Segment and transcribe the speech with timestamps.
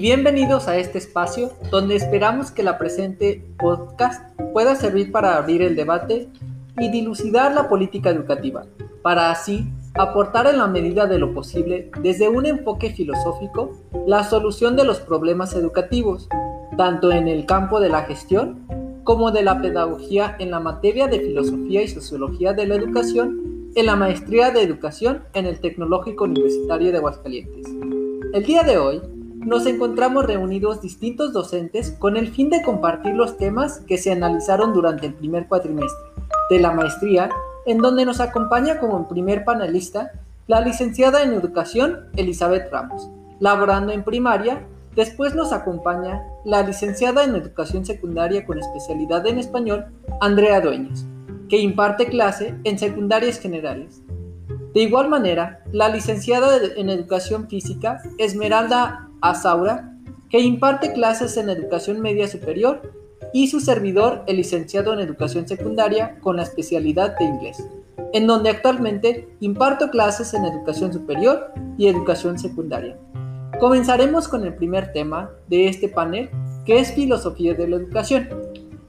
[0.00, 4.22] Bienvenidos a este espacio donde esperamos que la presente podcast
[4.52, 6.28] pueda servir para abrir el debate
[6.78, 8.64] y dilucidar la política educativa,
[9.02, 13.72] para así aportar en la medida de lo posible desde un enfoque filosófico
[14.06, 16.28] la solución de los problemas educativos,
[16.76, 18.68] tanto en el campo de la gestión
[19.02, 23.86] como de la pedagogía en la materia de filosofía y sociología de la educación en
[23.86, 27.66] la maestría de educación en el Tecnológico Universitario de Aguascalientes.
[28.32, 29.00] El día de hoy
[29.38, 34.72] nos encontramos reunidos distintos docentes con el fin de compartir los temas que se analizaron
[34.72, 35.98] durante el primer cuatrimestre
[36.50, 37.30] de la maestría,
[37.66, 40.12] en donde nos acompaña como primer panelista
[40.46, 43.08] la licenciada en educación Elizabeth Ramos,
[43.40, 44.66] laborando en primaria
[44.98, 49.86] Después nos acompaña la licenciada en Educación Secundaria con especialidad en español,
[50.20, 51.06] Andrea Dueñas,
[51.48, 54.02] que imparte clase en secundarias generales.
[54.74, 59.94] De igual manera, la licenciada en Educación Física, Esmeralda Azaura,
[60.30, 62.82] que imparte clases en Educación Media Superior,
[63.32, 67.62] y su servidor, el licenciado en Educación Secundaria con la especialidad de inglés,
[68.12, 72.96] en donde actualmente imparto clases en Educación Superior y Educación Secundaria.
[73.60, 76.30] Comenzaremos con el primer tema de este panel,
[76.64, 78.28] que es filosofía de la educación.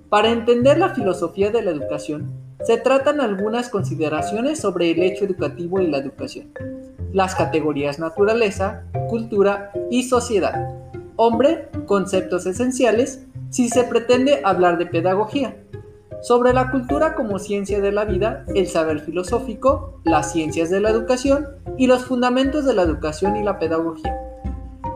[0.09, 2.31] Para entender la filosofía de la educación,
[2.63, 6.52] se tratan algunas consideraciones sobre el hecho educativo y la educación,
[7.14, 10.70] las categorías naturaleza, cultura y sociedad.
[11.16, 15.58] Hombre, conceptos esenciales si se pretende hablar de pedagogía.
[16.22, 20.90] Sobre la cultura como ciencia de la vida, el saber filosófico, las ciencias de la
[20.90, 24.20] educación y los fundamentos de la educación y la pedagogía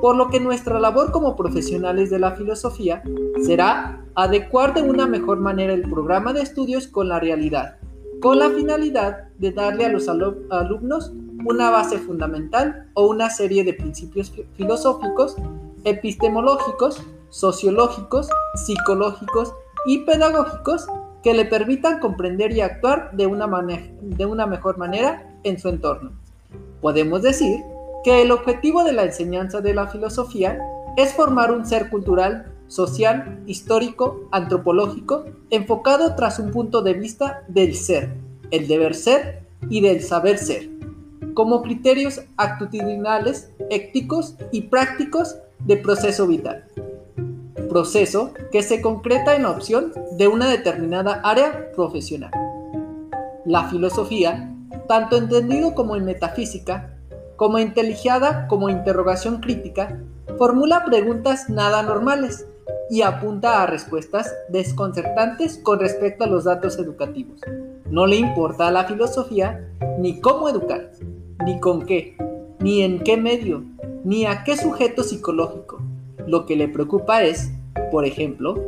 [0.04, 3.02] por lo que nuestra labor como profesionales de la filosofía
[3.42, 7.78] será adecuar de una mejor manera el programa de estudios con la realidad,
[8.20, 11.14] con la finalidad de darle a los alumnos
[11.46, 15.36] una base fundamental o una serie de principios filosóficos,
[15.84, 19.54] epistemológicos, sociológicos, psicológicos
[19.86, 20.88] y pedagógicos
[21.24, 23.48] que le permitan comprender y actuar de una,
[24.02, 26.12] de una mejor manera en su entorno.
[26.82, 27.62] Podemos decir
[28.04, 30.60] que el objetivo de la enseñanza de la filosofía
[30.98, 37.76] es formar un ser cultural, social, histórico, antropológico, enfocado tras un punto de vista del
[37.76, 38.16] ser,
[38.52, 40.70] el deber ser y del saber ser,
[41.34, 46.66] como criterios actitudinales, éticos y prácticos de proceso vital.
[47.70, 52.32] Proceso que se concreta en la opción de una determinada área profesional.
[53.46, 54.54] La filosofía,
[54.88, 56.94] tanto entendido como en metafísica,
[57.36, 60.00] como inteligiada como interrogación crítica,
[60.38, 62.48] formula preguntas nada normales
[62.90, 67.42] y apunta a respuestas desconcertantes con respecto a los datos educativos.
[67.90, 69.68] No le importa a la filosofía
[70.00, 70.92] ni cómo educar,
[71.46, 72.16] ni con qué,
[72.60, 73.64] ni en qué medio,
[74.04, 75.82] ni a qué sujeto psicológico.
[76.28, 77.52] Lo que le preocupa es,
[77.92, 78.62] por ejemplo,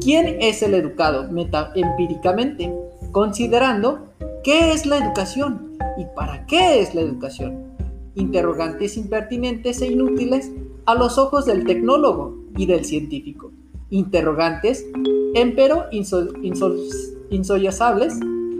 [0.00, 1.28] quién es el educado
[1.74, 2.72] empíricamente,
[3.10, 4.08] considerando
[4.44, 7.72] qué es la educación y para qué es la educación
[8.14, 10.50] interrogantes impertinentes e inútiles
[10.86, 13.52] a los ojos del tecnólogo y del científico,
[13.90, 14.86] interrogantes,
[15.34, 15.86] empero
[17.30, 18.14] insollazables,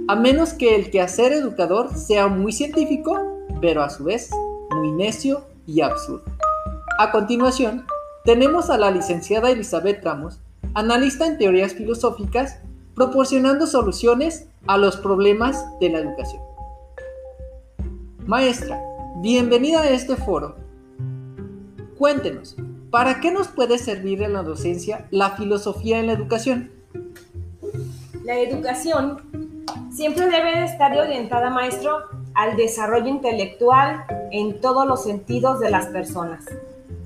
[0.08, 4.30] a menos que el quehacer educador sea muy científico, pero a su vez
[4.74, 6.24] muy necio y absurdo.
[6.98, 7.86] A continuación,
[8.24, 10.38] tenemos a la licenciada Elizabeth Ramos,
[10.74, 12.60] analista en teorías filosóficas,
[12.94, 16.42] proporcionando soluciones a los problemas de la educación.
[18.26, 18.80] Maestra,
[19.16, 20.56] Bienvenida a este foro.
[21.96, 22.56] Cuéntenos,
[22.90, 26.72] ¿para qué nos puede servir en la docencia la filosofía en la educación?
[28.24, 29.18] La educación
[29.92, 31.98] siempre debe estar orientada, maestro,
[32.34, 36.44] al desarrollo intelectual en todos los sentidos de las personas.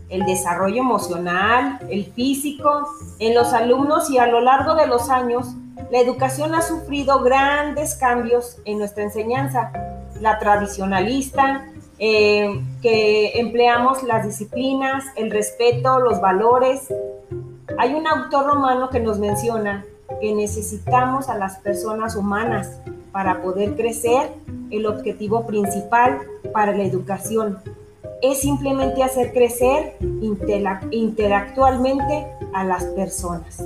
[0.09, 2.89] El desarrollo emocional, el físico,
[3.19, 5.55] en los alumnos y a lo largo de los años,
[5.91, 9.73] la educación ha sufrido grandes cambios en nuestra enseñanza.
[10.21, 11.67] La tradicionalista,
[11.99, 16.93] eh, que empleamos las disciplinas, el respeto, los valores.
[17.79, 19.85] Hay un autor romano que nos menciona
[20.21, 22.81] que necesitamos a las personas humanas
[23.17, 24.29] para poder crecer.
[24.71, 26.19] El objetivo principal
[26.53, 27.57] para la educación
[28.21, 29.95] es simplemente hacer crecer
[30.91, 33.65] interactualmente a las personas.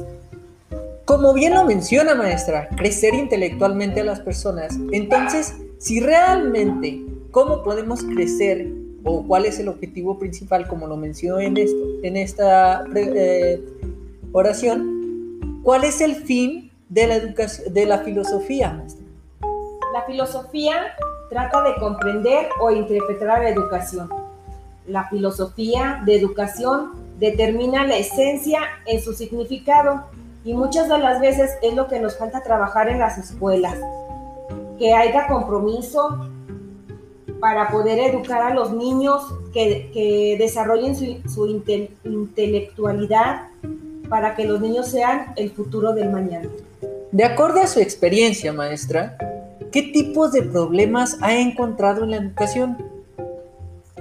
[1.04, 4.78] Como bien lo menciona maestra, crecer intelectualmente a las personas.
[4.92, 7.00] Entonces, si realmente
[7.30, 8.72] ¿Cómo podemos crecer
[9.04, 13.62] o cuál es el objetivo principal, como lo mencionó en, esto, en esta eh,
[14.32, 15.60] oración?
[15.62, 18.84] ¿Cuál es el fin de la, de la filosofía?
[20.00, 20.96] La filosofía
[21.28, 24.08] trata de comprender o interpretar la educación.
[24.86, 30.04] La filosofía de educación determina la esencia en su significado
[30.42, 33.76] y muchas de las veces es lo que nos falta trabajar en las escuelas,
[34.78, 36.30] que haya compromiso
[37.38, 39.22] para poder educar a los niños,
[39.52, 41.46] que, desarrollen su,
[42.04, 43.48] intelectualidad,
[44.08, 46.48] para que los niños sean el futuro del mañana.
[47.12, 49.18] De acuerdo a su experiencia, maestra,
[49.70, 52.76] ¿qué tipos de problemas ha encontrado en la educación?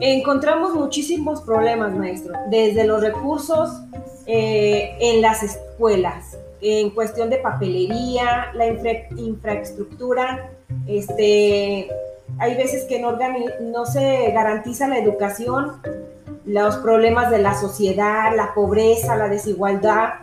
[0.02, 3.82] Encontramos muchísimos problemas, maestro, desde los recursos
[4.26, 10.52] eh, en las escuelas, en cuestión de papelería, la infraestructura,
[10.88, 11.90] este,
[12.38, 13.18] hay veces que no,
[13.62, 15.82] no se garantiza la educación,
[16.46, 20.14] los problemas de la sociedad, la pobreza, la desigualdad,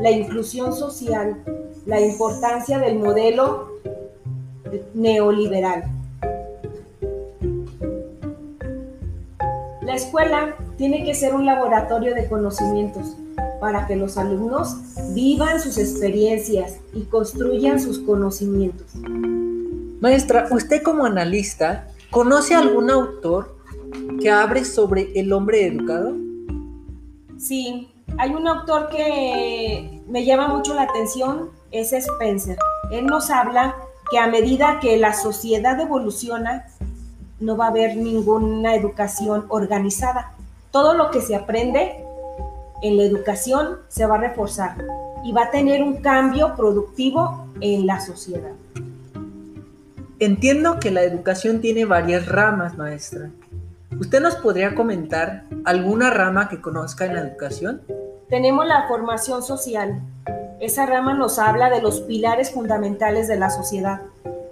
[0.00, 1.42] la inclusión social,
[1.86, 3.73] la importancia del modelo
[4.94, 5.84] neoliberal.
[9.82, 13.16] La escuela tiene que ser un laboratorio de conocimientos
[13.60, 14.76] para que los alumnos
[15.14, 18.86] vivan sus experiencias y construyan sus conocimientos.
[20.00, 23.56] Maestra, usted como analista, ¿conoce algún autor
[24.20, 26.14] que hable sobre el hombre educado?
[27.38, 27.88] Sí,
[28.18, 32.56] hay un autor que me llama mucho la atención, es Spencer.
[32.90, 33.76] Él nos habla
[34.10, 36.66] que a medida que la sociedad evoluciona,
[37.40, 40.32] no va a haber ninguna educación organizada.
[40.70, 42.04] Todo lo que se aprende
[42.82, 44.76] en la educación se va a reforzar
[45.24, 48.52] y va a tener un cambio productivo en la sociedad.
[50.18, 53.30] Entiendo que la educación tiene varias ramas, maestra.
[53.98, 57.82] ¿Usted nos podría comentar alguna rama que conozca en la educación?
[58.28, 60.00] Tenemos la formación social.
[60.60, 64.00] Esa rama nos habla de los pilares fundamentales de la sociedad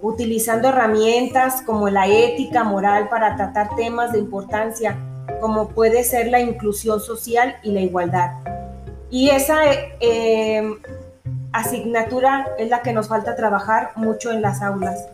[0.02, 4.98] utilizando herramientas como la ética moral para tratar temas de importancia,
[5.40, 8.32] como puede ser la inclusión social y la igualdad.
[9.10, 9.60] Y esa
[10.00, 10.68] eh,
[11.52, 15.06] asignatura es la que nos falta trabajar mucho en las aulas.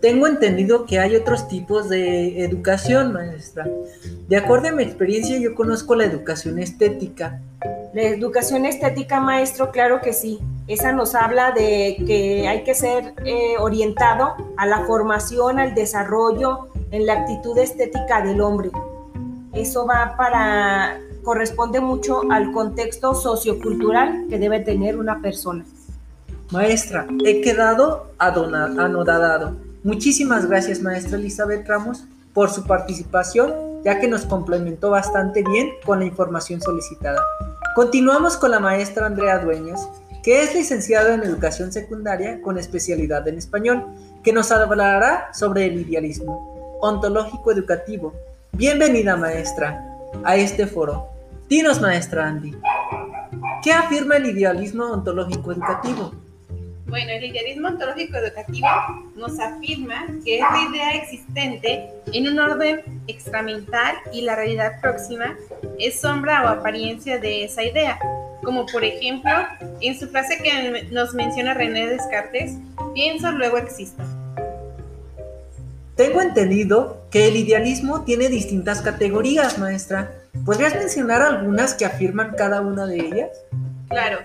[0.00, 3.68] Tengo entendido que hay otros tipos de educación, maestra.
[4.28, 7.40] De acuerdo a mi experiencia, yo conozco la educación estética.
[7.94, 10.38] La educación estética, maestro, claro que sí.
[10.66, 16.68] Esa nos habla de que hay que ser eh, orientado a la formación, al desarrollo,
[16.90, 18.70] en la actitud estética del hombre.
[19.54, 25.64] Eso va para, corresponde mucho al contexto sociocultural que debe tener una persona.
[26.50, 29.56] Maestra, he quedado anodadado.
[29.82, 32.04] Muchísimas gracias, maestra Elizabeth Ramos,
[32.34, 37.22] por su participación, ya que nos complementó bastante bien con la información solicitada.
[37.74, 39.80] Continuamos con la maestra Andrea Dueños,
[40.22, 43.86] que es licenciado en educación secundaria con especialidad en español,
[44.24, 48.12] que nos hablará sobre el idealismo ontológico educativo.
[48.52, 49.84] Bienvenida maestra
[50.24, 51.08] a este foro.
[51.48, 52.56] Dinos maestra Andy,
[53.62, 56.12] ¿qué afirma el idealismo ontológico educativo?
[56.88, 58.66] Bueno, el idealismo ontológico educativo
[59.14, 65.36] nos afirma que es la idea existente en un orden extramental y la realidad próxima
[65.78, 67.98] es sombra o apariencia de esa idea,
[68.42, 69.30] como por ejemplo
[69.82, 72.56] en su frase que nos menciona René Descartes,
[72.94, 74.02] pienso, luego existo.
[75.94, 80.12] Tengo entendido que el idealismo tiene distintas categorías, maestra.
[80.46, 83.30] ¿Podrías mencionar algunas que afirman cada una de ellas?
[83.88, 84.18] Claro,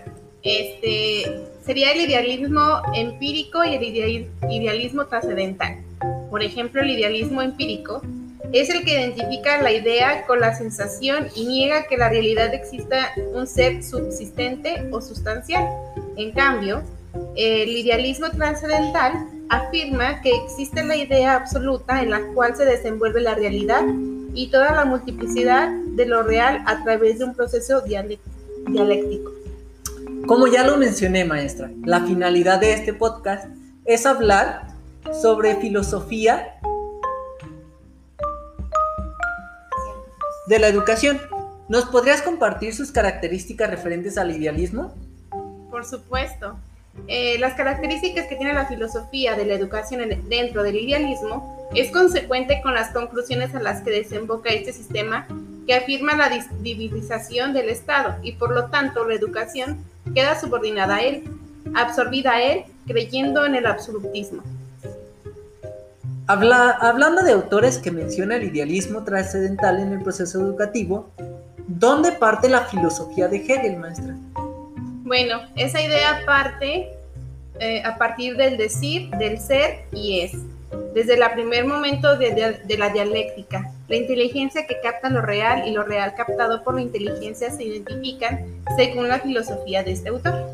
[0.44, 5.78] este sería el idealismo empírico y el idealismo trascendental.
[6.30, 8.02] Por ejemplo, el idealismo empírico
[8.52, 13.12] es el que identifica la idea con la sensación y niega que la realidad exista
[13.34, 15.66] un ser subsistente o sustancial.
[16.18, 16.84] En cambio,
[17.36, 23.36] el idealismo trascendental afirma que existe la idea absoluta en la cual se desenvuelve la
[23.36, 23.84] realidad
[24.34, 29.43] y toda la multiplicidad de lo real a través de un proceso dialéctico.
[30.28, 33.46] Como ya lo mencioné, maestra, la finalidad de este podcast
[33.84, 34.68] es hablar
[35.22, 36.60] sobre filosofía
[40.48, 41.20] de la educación.
[41.68, 44.94] ¿Nos podrías compartir sus características referentes al idealismo?
[45.70, 46.56] Por supuesto.
[47.08, 52.62] Eh, las características que tiene la filosofía de la educación dentro del idealismo es consecuente
[52.62, 55.28] con las conclusiones a las que desemboca este sistema
[55.68, 56.30] que afirma la
[56.62, 61.24] divinización del Estado y por lo tanto la educación queda subordinada a él,
[61.74, 64.44] absorbida a él, creyendo en el absolutismo
[66.28, 71.10] hablando de autores que mencionan el idealismo trascendental en el proceso educativo,
[71.68, 74.16] ¿dónde parte la filosofía de Hegel, maestra?
[75.04, 76.90] Bueno, esa idea parte
[77.60, 80.34] eh, a partir del decir, del ser y es.
[80.94, 83.72] Desde el primer momento de, de, la dialéctica.
[83.88, 88.46] La inteligencia que capta lo real y lo real captado por la inteligencia se identifican
[88.78, 90.50] según la filosofía de este autor.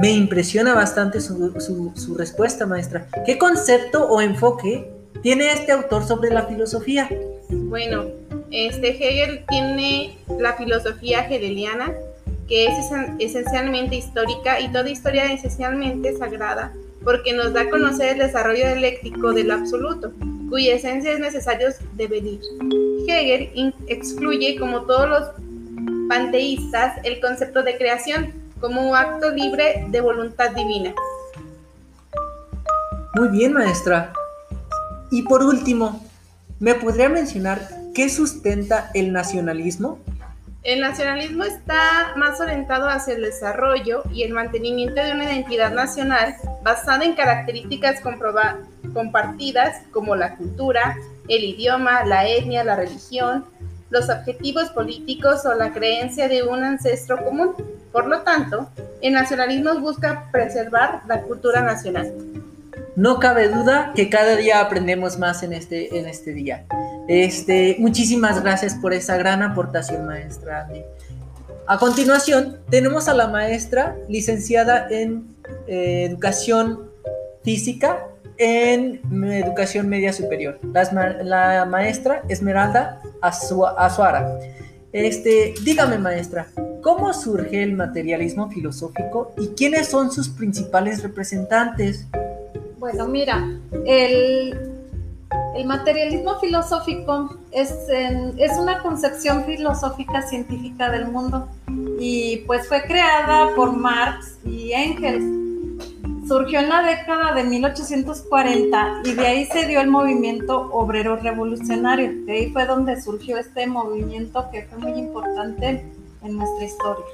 [0.00, 3.06] Me impresiona bastante su, su, su respuesta, maestra.
[3.24, 4.88] ¿Qué concepto o enfoque
[5.22, 7.08] tiene este autor sobre la filosofía?
[7.48, 8.06] Bueno,
[8.50, 11.92] este Hegel tiene la filosofía hegeliana,
[12.48, 12.74] que es
[13.18, 16.72] esencialmente histórica y toda historia es esencialmente sagrada,
[17.04, 20.12] porque nos da a conocer el desarrollo dialéctico del absoluto,
[20.48, 22.40] cuya esencia es necesario devenir.
[23.06, 25.30] Hegel excluye, como todos los
[26.08, 30.94] panteístas, el concepto de creación como un acto libre de voluntad divina.
[33.14, 34.12] Muy bien, maestra.
[35.10, 36.04] Y por último,
[36.58, 37.60] ¿me podría mencionar
[37.94, 39.98] qué sustenta el nacionalismo?
[40.64, 46.36] El nacionalismo está más orientado hacia el desarrollo y el mantenimiento de una identidad nacional
[46.62, 48.00] basada en características
[48.94, 50.96] compartidas como la cultura,
[51.28, 53.44] el idioma, la etnia, la religión,
[53.90, 57.50] los objetivos políticos o la creencia de un ancestro común.
[57.92, 58.70] Por lo tanto,
[59.02, 62.10] el nacionalismo busca preservar la cultura nacional.
[62.96, 66.64] No cabe duda que cada día aprendemos más en este, en este día.
[67.08, 70.68] Este, muchísimas gracias por esa gran aportación, maestra
[71.66, 75.26] A continuación, tenemos a la maestra licenciada en
[75.66, 76.90] eh, Educación
[77.42, 78.06] Física
[78.36, 79.00] en
[79.32, 80.58] Educación Media Superior,
[81.22, 84.38] la, maestra Esmeralda Azuara.
[84.92, 86.48] Este, dígame, maestra,
[86.82, 92.06] ¿cómo surge el materialismo filosófico y quiénes son sus principales representantes?
[92.78, 93.48] Bueno, mira,
[93.86, 94.73] el
[95.54, 101.48] el materialismo filosófico es, es, una concepción filosófica científica del mundo
[101.98, 105.24] y pues fue creada por Marx y Engels.
[106.26, 112.12] Surgió en la década de 1840 y de ahí se dio el movimiento obrero revolucionario.
[112.24, 115.84] De ahí fue donde surgió este movimiento que fue muy importante
[116.22, 117.04] en nuestra historia.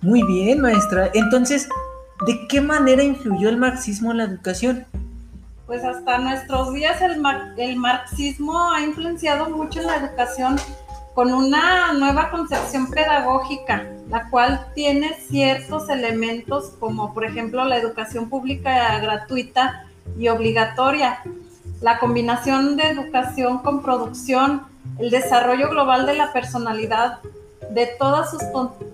[0.00, 1.10] Muy bien, maestra.
[1.12, 1.68] Entonces,
[2.26, 4.86] ¿de qué manera influyó el marxismo en la educación?
[5.66, 10.56] Pues hasta nuestros días el, marxismo ha influenciado mucho en la educación
[11.14, 18.28] con una nueva concepción pedagógica, la cual tiene ciertos elementos como por ejemplo la educación
[18.28, 21.22] pública gratuita y obligatoria,
[21.80, 24.62] la combinación de educación con producción,
[24.98, 27.18] el desarrollo global de la personalidad,
[27.70, 28.42] de todas sus,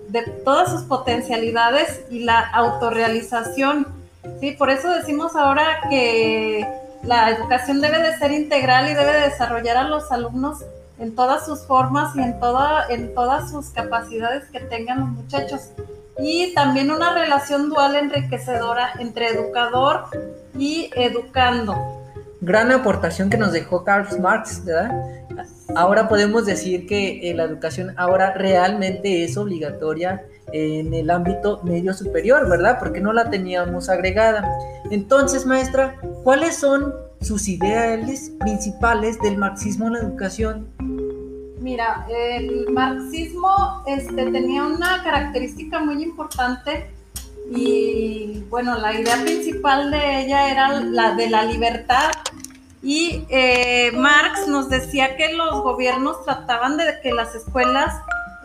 [0.07, 4.02] de todas sus potencialidades y la autorrealización
[4.39, 6.67] Sí, por eso decimos ahora que
[7.03, 10.63] la educación debe de ser integral y debe de desarrollar a los alumnos
[10.99, 15.69] en todas sus formas y en, toda, en todas sus capacidades que tengan los muchachos.
[16.19, 20.05] Y también una relación dual enriquecedora entre educador
[20.57, 22.02] y educando.
[22.45, 24.91] Gran aportación que nos dejó Karl Marx, ¿verdad?
[25.77, 31.93] Ahora podemos decir que eh, la educación ahora realmente es obligatoria en el ámbito medio
[31.93, 32.79] superior, ¿verdad?
[32.79, 34.45] Porque no la teníamos agregada.
[34.91, 35.95] Entonces, maestra,
[36.25, 40.67] ¿cuáles son sus ideales principales del marxismo en la educación?
[41.61, 46.92] Mira, el marxismo este, tenía una característica muy importante
[47.51, 52.11] y bueno, la idea principal de ella era la de la libertad
[52.81, 57.95] y eh, Marx nos decía que los gobiernos trataban de que las escuelas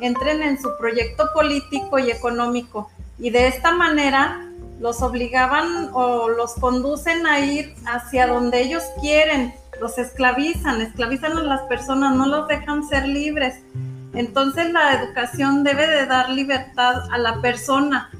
[0.00, 4.45] entren en su proyecto político y económico y de esta manera
[4.81, 11.43] los obligaban o los conducen a ir hacia donde ellos quieren, los esclavizan, esclavizan a
[11.43, 13.57] las personas, no los dejan ser libres.
[14.14, 18.11] Entonces la educación debe de dar libertad a la persona.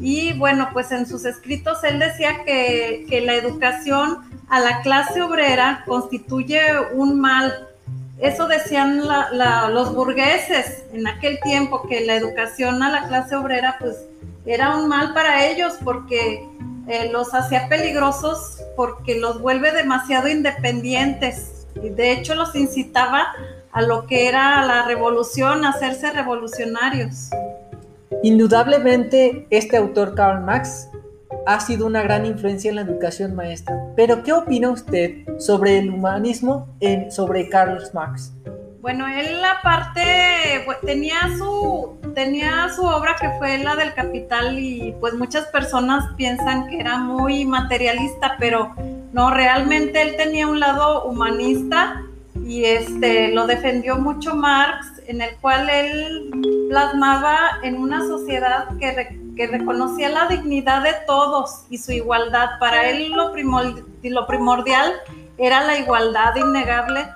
[0.00, 5.22] Y bueno, pues en sus escritos él decía que, que la educación a la clase
[5.22, 6.60] obrera constituye
[6.94, 7.68] un mal
[8.20, 9.02] eso decían
[9.70, 13.96] los burgueses en aquel tiempo, que la educación a la clase obrera pues
[14.44, 16.44] era un mal para ellos porque
[16.88, 21.66] eh, los hacía peligrosos porque los vuelve demasiado independientes.
[21.74, 23.28] De hecho los incitaba
[23.70, 27.30] a lo que era la revolución, a hacerse revolucionarios.
[28.22, 30.88] Indudablemente este autor Karl Marx
[31.46, 33.76] ha sido una gran influencia en la educación maestra.
[33.96, 38.32] Pero, ¿qué opina usted sobre el humanismo en, sobre Karl Marx?
[38.80, 45.14] Bueno, él aparte tenía su, tenía su obra que fue la del Capital y pues
[45.14, 48.74] muchas personas piensan que era muy materialista, pero
[49.12, 52.02] no, realmente él tenía un lado humanista
[52.44, 56.30] y este lo defendió mucho Marx, en el cual él
[56.68, 62.58] plasmaba en una sociedad que, reconocía la dignidad de todos y su igualdad.
[62.60, 64.92] Para él lo, lo primordial
[65.38, 67.06] era la igualdad innegable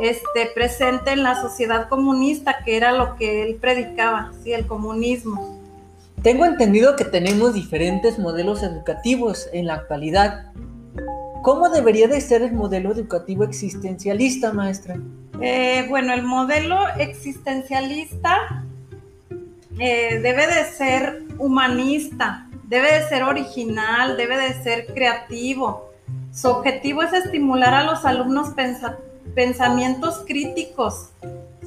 [0.00, 4.52] este, presente en la sociedad comunista, que era lo que él predicaba, ¿sí?
[4.52, 5.60] el comunismo.
[6.22, 10.46] Tengo entendido que tenemos diferentes modelos educativos en la actualidad.
[11.42, 14.96] ¿Cómo debería de ser el modelo educativo existencialista, maestra?
[15.40, 18.64] Eh, bueno, el modelo existencialista
[19.78, 25.90] eh, debe de ser humanista, debe de ser original, debe de ser creativo.
[26.32, 28.54] Su objetivo es estimular a los alumnos
[29.34, 31.10] pensamientos críticos,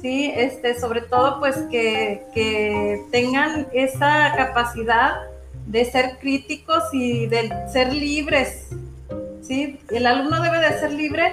[0.00, 0.32] ¿sí?
[0.34, 5.14] Este, sobre todo, pues que, que tengan esa capacidad
[5.66, 8.68] de ser críticos y de ser libres,
[9.42, 9.78] ¿sí?
[9.90, 11.32] El alumno debe de ser libre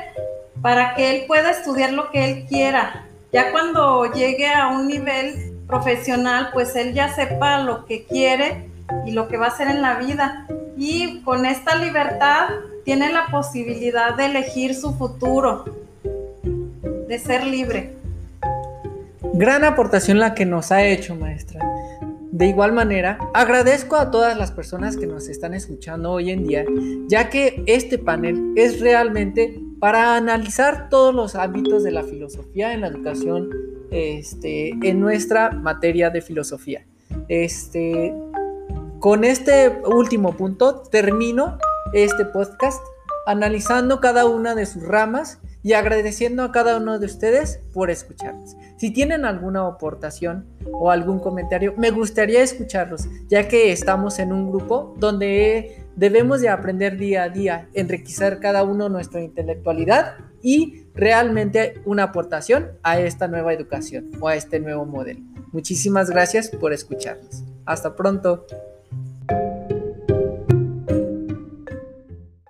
[0.68, 3.06] para que él pueda estudiar lo que él quiera.
[3.32, 8.70] Ya cuando llegue a un nivel profesional, pues él ya sepa lo que quiere
[9.06, 10.46] y lo que va a hacer en la vida.
[10.76, 12.50] Y con esta libertad
[12.84, 15.64] tiene la posibilidad de elegir su futuro,
[16.04, 17.94] de ser libre.
[19.36, 21.66] Gran aportación la que nos ha hecho, maestra.
[22.34, 26.66] De igual manera, agradezco a todas las personas que nos están escuchando hoy en día,
[27.08, 32.82] ya que este panel es realmente para analizar todos los ámbitos de la filosofía en
[32.82, 33.50] la educación
[33.92, 36.86] este, en nuestra materia de filosofía.
[37.30, 38.14] Este,
[39.00, 41.58] con este último punto termino
[41.94, 42.82] este podcast
[43.26, 48.56] analizando cada una de sus ramas y agradeciendo a cada uno de ustedes por escucharnos.
[48.78, 54.50] Si tienen alguna aportación o algún comentario, me gustaría escucharlos, ya que estamos en un
[54.50, 61.82] grupo donde debemos de aprender día a día, enriquecer cada uno nuestra intelectualidad y realmente
[61.86, 65.20] una aportación a esta nueva educación o a este nuevo modelo.
[65.52, 67.44] Muchísimas gracias por escucharnos.
[67.66, 68.46] Hasta pronto.